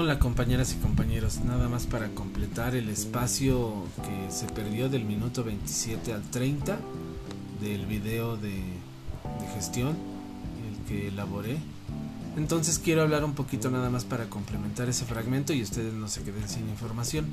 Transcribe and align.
Hola 0.00 0.20
compañeras 0.20 0.72
y 0.74 0.76
compañeros, 0.76 1.40
nada 1.40 1.68
más 1.68 1.86
para 1.86 2.06
completar 2.10 2.76
el 2.76 2.88
espacio 2.88 3.82
que 3.96 4.32
se 4.32 4.46
perdió 4.46 4.88
del 4.88 5.04
minuto 5.04 5.42
27 5.42 6.12
al 6.12 6.22
30 6.22 6.78
del 7.60 7.84
video 7.84 8.36
de, 8.36 8.50
de 8.50 9.48
gestión, 9.56 9.96
el 10.68 10.86
que 10.86 11.08
elaboré. 11.08 11.58
Entonces 12.36 12.78
quiero 12.78 13.02
hablar 13.02 13.24
un 13.24 13.34
poquito 13.34 13.72
nada 13.72 13.90
más 13.90 14.04
para 14.04 14.30
complementar 14.30 14.88
ese 14.88 15.04
fragmento 15.04 15.52
y 15.52 15.64
ustedes 15.64 15.92
no 15.92 16.06
se 16.06 16.22
queden 16.22 16.48
sin 16.48 16.68
información. 16.68 17.26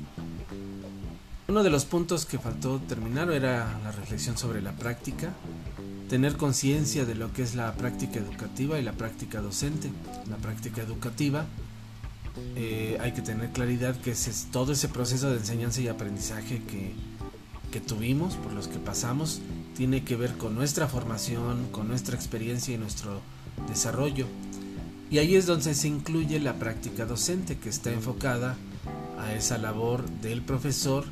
Uno 1.46 1.62
de 1.62 1.70
los 1.70 1.84
puntos 1.84 2.26
que 2.26 2.40
faltó 2.40 2.80
terminar 2.80 3.30
era 3.30 3.78
la 3.84 3.92
reflexión 3.92 4.36
sobre 4.36 4.60
la 4.60 4.72
práctica, 4.72 5.32
tener 6.08 6.36
conciencia 6.36 7.04
de 7.04 7.14
lo 7.14 7.32
que 7.32 7.42
es 7.42 7.54
la 7.54 7.72
práctica 7.74 8.18
educativa 8.18 8.76
y 8.80 8.82
la 8.82 8.90
práctica 8.90 9.40
docente. 9.40 9.88
La 10.28 10.36
práctica 10.38 10.82
educativa 10.82 11.46
eh, 12.54 12.98
hay 13.00 13.12
que 13.12 13.22
tener 13.22 13.50
claridad 13.50 13.96
que 13.96 14.14
todo 14.50 14.72
ese 14.72 14.88
proceso 14.88 15.30
de 15.30 15.38
enseñanza 15.38 15.80
y 15.80 15.88
aprendizaje 15.88 16.62
que, 16.62 16.92
que 17.70 17.80
tuvimos, 17.80 18.34
por 18.34 18.52
los 18.52 18.68
que 18.68 18.78
pasamos, 18.78 19.40
tiene 19.76 20.04
que 20.04 20.16
ver 20.16 20.36
con 20.36 20.54
nuestra 20.54 20.86
formación, 20.88 21.68
con 21.72 21.88
nuestra 21.88 22.16
experiencia 22.16 22.74
y 22.74 22.78
nuestro 22.78 23.20
desarrollo. 23.68 24.26
Y 25.10 25.18
ahí 25.18 25.36
es 25.36 25.46
donde 25.46 25.74
se 25.74 25.88
incluye 25.88 26.40
la 26.40 26.54
práctica 26.54 27.06
docente, 27.06 27.58
que 27.58 27.68
está 27.68 27.92
enfocada 27.92 28.56
a 29.18 29.32
esa 29.34 29.58
labor 29.58 30.08
del 30.20 30.42
profesor 30.42 31.04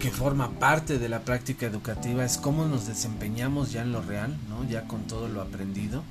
que 0.00 0.10
forma 0.10 0.50
parte 0.52 0.98
de 0.98 1.08
la 1.10 1.20
práctica 1.20 1.66
educativa 1.66 2.24
es 2.24 2.38
cómo 2.38 2.66
nos 2.66 2.86
desempeñamos 2.86 3.70
ya 3.70 3.82
en 3.82 3.92
lo 3.92 4.00
real, 4.00 4.34
¿no? 4.48 4.66
ya 4.68 4.88
con 4.88 5.02
todo 5.02 5.28
lo 5.28 5.42
aprendido. 5.42 6.02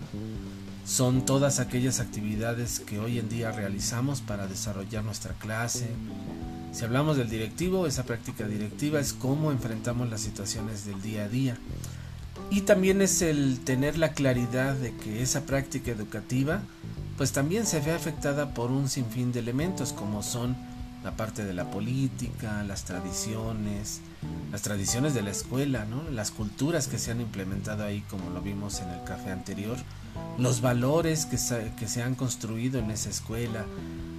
Son 0.86 1.26
todas 1.26 1.60
aquellas 1.60 2.00
actividades 2.00 2.80
que 2.80 3.00
hoy 3.00 3.20
en 3.20 3.30
día 3.30 3.52
realizamos 3.52 4.22
para 4.22 4.48
desarrollar 4.48 5.04
nuestra 5.04 5.34
clase. 5.36 5.88
Si 6.72 6.84
hablamos 6.84 7.18
del 7.18 7.30
directivo, 7.30 7.88
esa 7.88 8.04
práctica 8.04 8.48
directiva 8.48 9.00
es 9.00 9.14
cómo 9.14 9.52
enfrentamos 9.52 10.10
las 10.10 10.22
situaciones 10.22 10.86
del 10.86 11.02
día 11.02 11.26
a 11.26 11.30
día. 11.30 11.58
Y 12.50 12.62
también 12.62 13.02
es 13.02 13.22
el 13.22 13.60
tener 13.60 13.98
la 13.98 14.14
claridad 14.14 14.76
de 14.76 14.96
que 14.96 15.22
esa 15.22 15.46
práctica 15.46 15.92
educativa 15.92 16.62
pues 17.20 17.34
también 17.34 17.66
se 17.66 17.82
ve 17.82 17.92
afectada 17.92 18.54
por 18.54 18.72
un 18.72 18.88
sinfín 18.88 19.34
de 19.34 19.40
elementos 19.40 19.92
como 19.92 20.24
son 20.24 20.56
la 21.04 21.16
parte 21.16 21.46
de 21.46 21.54
la 21.54 21.72
política, 21.72 22.64
las 22.64 22.84
tradiciones, 22.84 24.02
las 24.52 24.62
tradiciones 24.62 25.14
de 25.14 25.22
la 25.22 25.32
escuela, 25.32 25.86
¿no? 25.86 26.04
las 26.12 26.32
culturas 26.32 26.88
que 26.88 26.98
se 26.98 27.12
han 27.12 27.22
implementado 27.22 27.86
ahí, 27.86 28.02
como 28.10 28.30
lo 28.32 28.42
vimos 28.42 28.82
en 28.82 28.90
el 28.90 29.04
café 29.04 29.32
anterior, 29.32 29.78
los 30.38 30.62
valores 30.62 31.26
que 31.26 31.38
se, 31.38 31.72
que 31.78 31.88
se 31.88 32.04
han 32.04 32.16
construido 32.16 32.80
en 32.80 32.92
esa 32.92 33.10
escuela, 33.10 33.66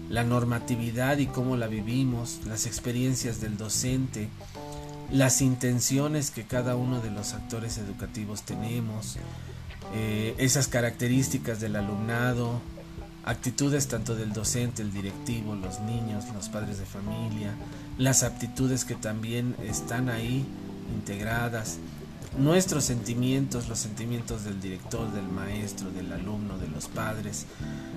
la 0.09 0.25
normatividad 0.25 1.19
y 1.19 1.27
cómo 1.27 1.57
la 1.57 1.67
vivimos, 1.67 2.41
las 2.47 2.67
experiencias 2.67 3.41
del 3.41 3.57
docente, 3.57 4.29
las 5.13 5.43
intenciones 5.43 6.31
que 6.31 6.45
cada 6.45 6.77
uno 6.77 7.01
de 7.01 7.11
los 7.11 7.35
actores 7.35 7.79
educativos 7.79 8.43
tenemos, 8.43 9.17
eh, 9.95 10.35
esas 10.39 10.69
características 10.69 11.61
del 11.61 11.77
alumnado, 11.77 12.61
actitudes 13.25 13.89
tanto 13.89 14.15
del 14.15 14.33
docente, 14.33 14.83
el 14.83 14.93
directivo, 14.93 15.55
los 15.55 15.81
niños, 15.81 16.25
los 16.35 16.49
padres 16.49 16.79
de 16.79 16.87
familia, 16.87 17.55
las 17.99 18.23
aptitudes 18.23 18.85
que 18.85 18.95
también 18.95 19.57
están 19.63 20.09
ahí 20.09 20.45
integradas, 20.95 21.79
nuestros 22.39 22.85
sentimientos, 22.85 23.69
los 23.69 23.79
sentimientos 23.79 24.45
del 24.45 24.61
director, 24.61 25.13
del 25.13 25.29
maestro, 25.29 25.91
del 25.91 26.13
alumno, 26.13 26.59
de 26.59 26.69
los 26.69 26.89
padres, 26.89 27.47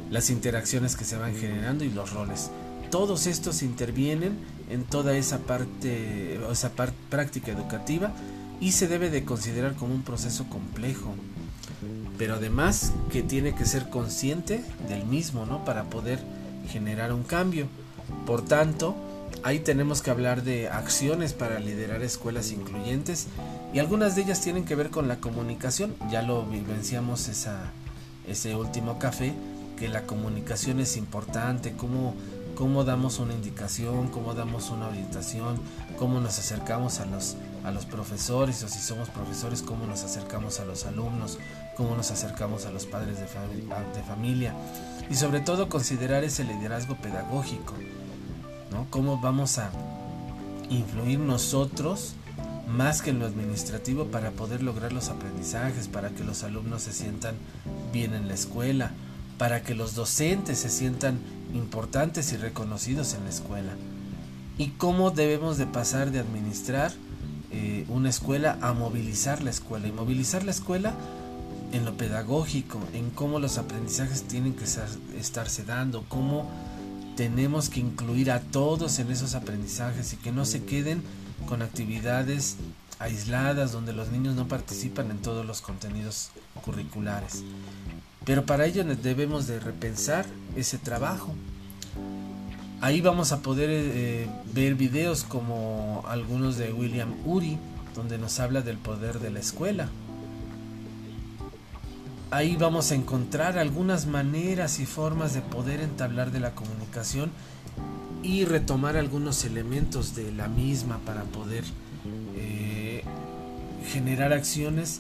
las 0.10 0.30
interacciones 0.30 0.96
que 0.96 1.06
se 1.06 1.18
van 1.18 1.36
generando 1.36 1.84
y 1.84 1.90
los 1.90 2.12
roles. 2.12 2.50
Todos 2.90 3.28
estos 3.28 3.64
intervienen 3.64 4.38
en 4.70 4.84
toda 4.84 5.16
esa 5.16 5.40
parte, 5.40 6.40
esa 6.52 6.72
práctica 7.10 7.52
educativa 7.52 8.12
y 8.60 8.72
se 8.72 8.88
debe 8.88 9.10
de 9.10 9.26
considerar 9.26 9.76
como 9.76 9.94
un 9.94 10.04
proceso 10.04 10.46
complejo, 10.50 11.16
pero 12.18 12.36
además 12.36 12.94
que 13.12 13.24
tiene 13.24 13.56
que 13.56 13.66
ser 13.66 13.90
consciente 13.90 14.64
del 14.88 15.06
mismo, 15.06 15.46
¿no? 15.46 15.66
Para 15.66 15.86
poder 15.86 16.20
generar 16.70 17.14
un 17.14 17.24
cambio. 17.24 17.68
Por 18.26 18.44
tanto, 18.44 18.96
ahí 19.44 19.60
tenemos 19.60 20.02
que 20.02 20.12
hablar 20.12 20.44
de 20.44 20.70
acciones 20.70 21.34
para 21.34 21.60
liderar 21.60 22.02
escuelas 22.02 22.52
incluyentes 22.52 23.28
y 23.74 23.80
algunas 23.80 24.16
de 24.16 24.24
ellas 24.24 24.42
tienen 24.42 24.66
que 24.66 24.76
ver 24.76 24.90
con 24.90 25.08
la 25.08 25.18
comunicación. 25.18 25.96
Ya 26.12 26.22
lo 26.22 26.46
vivenciamos 26.46 27.28
esa, 27.28 27.72
ese 28.28 28.56
último 28.56 29.00
café, 29.00 29.34
que 29.78 29.90
la 29.90 30.04
comunicación 30.04 30.80
es 30.80 30.98
importante, 30.98 31.74
cómo, 31.74 32.14
cómo 32.56 32.84
damos 32.84 33.20
una 33.20 33.34
indicación, 33.34 34.10
cómo 34.10 34.34
damos 34.36 34.70
una 34.70 34.88
orientación, 34.88 35.58
cómo 35.98 36.20
nos 36.20 36.38
acercamos 36.38 37.00
a 37.00 37.06
los, 37.06 37.36
a 37.64 37.72
los 37.72 37.86
profesores 37.86 38.62
o 38.64 38.68
si 38.68 38.80
somos 38.80 39.10
profesores, 39.10 39.62
cómo 39.62 39.86
nos 39.86 40.04
acercamos 40.04 40.60
a 40.60 40.66
los 40.66 40.86
alumnos, 40.86 41.38
cómo 41.78 41.96
nos 41.96 42.12
acercamos 42.12 42.66
a 42.66 42.72
los 42.72 42.86
padres 42.86 43.20
de, 43.20 43.28
familia 44.04 44.54
y 45.10 45.16
sobre 45.16 45.40
todo 45.40 45.70
considerar 45.70 46.24
ese 46.24 46.44
liderazgo 46.44 46.96
pedagógico, 46.96 47.74
¿no? 48.72 48.88
Cómo 48.90 49.20
vamos 49.20 49.58
a 49.58 49.72
influir 50.70 51.20
nosotros 51.20 52.16
más 52.68 53.02
que 53.02 53.12
en 53.12 53.20
lo 53.20 53.26
administrativo 53.26 54.06
para 54.06 54.32
poder 54.32 54.64
lograr 54.64 54.94
los 54.94 55.10
aprendizajes, 55.10 55.88
para 55.88 56.10
que 56.10 56.24
los 56.24 56.44
alumnos 56.44 56.84
se 56.84 56.94
sientan 56.94 57.36
bien 57.92 58.14
en 58.14 58.28
la 58.28 58.34
escuela, 58.34 58.92
para 59.38 59.64
que 59.64 59.76
los 59.76 59.96
docentes 59.96 60.60
se 60.60 60.70
sientan 60.70 61.20
importantes 61.54 62.32
y 62.34 62.38
reconocidos 62.38 63.14
en 63.14 63.24
la 63.24 63.30
escuela. 63.30 63.74
Y 64.58 64.70
cómo 64.70 65.12
debemos 65.12 65.58
de 65.58 65.66
pasar 65.66 66.12
de 66.12 66.20
administrar 66.20 66.92
eh, 67.54 67.86
una 67.88 68.10
escuela 68.10 68.58
a 68.62 68.74
movilizar 68.74 69.44
la 69.44 69.52
escuela. 69.52 69.88
Y 69.88 69.92
movilizar 69.92 70.44
la 70.44 70.52
escuela 70.52 70.96
en 71.72 71.86
lo 71.86 71.96
pedagógico, 71.96 72.80
en 72.94 73.12
cómo 73.12 73.40
los 73.40 73.58
aprendizajes 73.58 74.24
tienen 74.24 74.54
que 74.54 74.66
estarse 75.18 75.64
dando, 75.64 76.04
cómo 76.08 76.50
tenemos 77.16 77.70
que 77.70 77.80
incluir 77.80 78.32
a 78.32 78.40
todos 78.40 78.98
en 79.00 79.12
esos 79.12 79.36
aprendizajes 79.36 80.14
y 80.14 80.18
que 80.18 80.32
no 80.32 80.46
se 80.46 80.64
queden 80.64 81.04
con 81.48 81.62
actividades 81.62 82.58
aisladas 83.00 83.72
donde 83.72 83.94
los 83.94 84.10
niños 84.10 84.36
no 84.36 84.48
participan 84.48 85.12
en 85.12 85.20
todos 85.20 85.46
los 85.46 85.62
contenidos 85.62 86.30
curriculares. 86.66 87.44
Pero 88.26 88.46
para 88.46 88.66
ello 88.66 88.84
debemos 88.84 89.48
de 89.48 89.60
repensar 89.60 90.26
ese 90.56 90.78
trabajo. 90.78 91.36
Ahí 92.84 93.00
vamos 93.00 93.32
a 93.32 93.42
poder 93.42 93.70
eh, 93.72 94.28
ver 94.54 94.76
videos 94.76 95.24
como 95.24 96.04
algunos 96.06 96.58
de 96.58 96.74
William 96.74 97.14
Uri, 97.24 97.58
donde 97.96 98.18
nos 98.18 98.42
habla 98.42 98.60
del 98.60 98.78
poder 98.78 99.20
de 99.20 99.32
la 99.32 99.40
escuela, 99.40 99.88
ahí 102.30 102.58
vamos 102.58 102.92
a 102.92 102.96
encontrar 102.96 103.58
algunas 103.58 104.06
maneras 104.06 104.82
y 104.82 104.86
formas 104.86 105.34
de 105.34 105.40
poder 105.40 105.80
entablar 105.80 106.32
de 106.32 106.42
la 106.42 106.56
comunicación 106.56 107.32
y 108.22 108.44
retomar 108.44 108.98
algunos 108.98 109.46
elementos 109.46 110.14
de 110.14 110.34
la 110.34 110.50
misma 110.50 110.98
para 111.06 111.24
poder 111.24 111.64
eh, 112.36 113.06
generar 113.88 114.34
acciones 114.34 115.00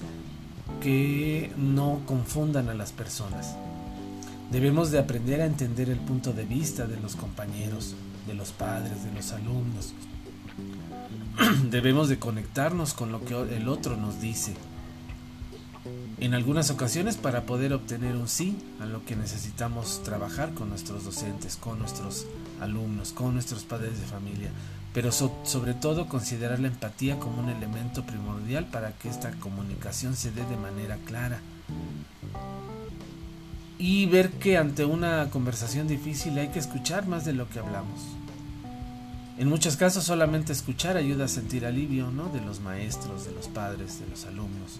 que 0.81 1.51
no 1.57 1.99
confundan 2.05 2.69
a 2.69 2.75
las 2.75 2.93
personas. 2.93 3.57
Debemos 4.51 4.91
de 4.91 4.99
aprender 4.99 5.41
a 5.41 5.45
entender 5.45 5.89
el 5.89 5.99
punto 5.99 6.33
de 6.33 6.45
vista 6.45 6.85
de 6.85 6.99
los 6.99 7.15
compañeros, 7.15 7.95
de 8.27 8.33
los 8.33 8.51
padres, 8.51 9.03
de 9.03 9.11
los 9.11 9.31
alumnos. 9.31 9.93
Debemos 11.69 12.09
de 12.09 12.19
conectarnos 12.19 12.93
con 12.93 13.11
lo 13.11 13.25
que 13.25 13.33
el 13.33 13.67
otro 13.67 13.97
nos 13.97 14.21
dice 14.21 14.53
en 16.19 16.33
algunas 16.33 16.69
ocasiones 16.69 17.17
para 17.17 17.41
poder 17.41 17.73
obtener 17.73 18.15
un 18.15 18.29
sí 18.29 18.57
a 18.79 18.85
lo 18.85 19.03
que 19.03 19.15
necesitamos 19.15 20.01
trabajar 20.03 20.53
con 20.53 20.69
nuestros 20.69 21.03
docentes, 21.03 21.57
con 21.57 21.79
nuestros 21.79 22.25
alumnos, 22.61 23.11
con 23.11 23.33
nuestros 23.33 23.63
padres 23.63 23.99
de 23.99 24.05
familia, 24.05 24.49
pero 24.93 25.11
sobre 25.11 25.73
todo 25.73 26.07
considerar 26.07 26.59
la 26.59 26.69
empatía 26.69 27.19
como 27.19 27.41
un 27.41 27.49
elemento 27.49 28.05
primordial 28.05 28.67
para 28.67 28.93
que 28.93 29.09
esta 29.09 29.31
comunicación 29.31 30.15
se 30.15 30.31
dé 30.31 30.45
de 30.45 30.55
manera 30.55 30.97
clara. 31.05 31.41
Y 33.83 34.05
ver 34.05 34.29
que 34.29 34.57
ante 34.57 34.85
una 34.85 35.29
conversación 35.29 35.89
difícil 35.89 36.37
hay 36.37 36.47
que 36.49 36.59
escuchar 36.59 37.05
más 37.05 37.25
de 37.25 37.33
lo 37.33 37.49
que 37.49 37.59
hablamos. 37.59 37.99
En 39.37 39.49
muchos 39.49 39.75
casos 39.75 40.05
solamente 40.05 40.53
escuchar 40.53 40.95
ayuda 40.95 41.25
a 41.25 41.27
sentir 41.27 41.65
alivio, 41.65 42.09
¿no? 42.09 42.29
De 42.29 42.39
los 42.39 42.61
maestros, 42.61 43.25
de 43.25 43.33
los 43.33 43.47
padres, 43.47 43.99
de 43.99 44.07
los 44.07 44.25
alumnos 44.25 44.79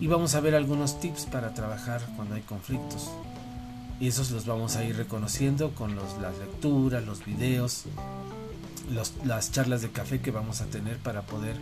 y 0.00 0.06
vamos 0.08 0.34
a 0.34 0.40
ver 0.40 0.54
algunos 0.54 1.00
tips 1.00 1.26
para 1.26 1.54
trabajar 1.54 2.02
cuando 2.16 2.34
hay 2.34 2.42
conflictos. 2.42 3.10
Y 3.98 4.08
esos 4.08 4.30
los 4.30 4.44
vamos 4.44 4.76
a 4.76 4.84
ir 4.84 4.96
reconociendo 4.96 5.70
con 5.74 5.96
las 5.96 6.38
lecturas, 6.38 7.04
los 7.04 7.24
videos, 7.24 7.84
las 9.24 9.52
charlas 9.52 9.80
de 9.80 9.90
café 9.90 10.20
que 10.20 10.30
vamos 10.30 10.60
a 10.60 10.66
tener 10.66 10.98
para 10.98 11.22
poder 11.22 11.56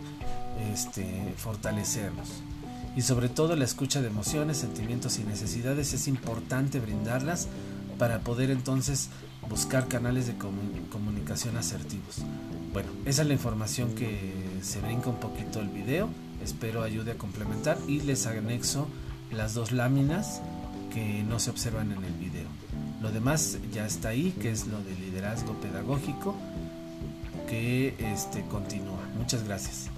este, 0.73 1.33
fortalecernos. 1.37 2.43
Y 2.95 3.01
sobre 3.01 3.29
todo 3.29 3.55
la 3.55 3.65
escucha 3.65 4.01
de 4.01 4.07
emociones, 4.07 4.57
sentimientos 4.57 5.19
y 5.19 5.23
necesidades 5.23 5.93
es 5.93 6.07
importante 6.07 6.79
brindarlas 6.79 7.47
para 7.97 8.19
poder 8.19 8.51
entonces 8.51 9.09
buscar 9.49 9.87
canales 9.87 10.27
de 10.27 10.35
comunicación 10.35 11.57
asertivos. 11.57 12.19
Bueno, 12.73 12.89
esa 13.05 13.21
es 13.21 13.27
la 13.27 13.33
información 13.33 13.95
que 13.95 14.33
se 14.61 14.81
brinca 14.81 15.09
un 15.09 15.19
poquito 15.19 15.59
el 15.59 15.69
video. 15.69 16.09
Espero 16.43 16.83
ayude 16.83 17.11
a 17.11 17.17
complementar 17.17 17.77
y 17.87 18.01
les 18.01 18.25
anexo 18.27 18.87
las 19.31 19.53
dos 19.53 19.71
láminas 19.71 20.41
que 20.93 21.23
no 21.23 21.39
se 21.39 21.49
observan 21.49 21.91
en 21.91 22.03
el 22.03 22.13
video. 22.13 22.47
Lo 23.01 23.11
demás 23.11 23.57
ya 23.73 23.85
está 23.85 24.09
ahí, 24.09 24.33
que 24.41 24.51
es 24.51 24.67
lo 24.67 24.81
de 24.81 24.95
liderazgo 24.95 25.53
pedagógico, 25.59 26.35
que 27.47 27.95
este, 27.99 28.43
continúa. 28.45 29.01
Muchas 29.17 29.43
gracias. 29.43 29.89